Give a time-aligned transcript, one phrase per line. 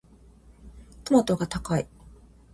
[1.03, 1.87] トマトが高い。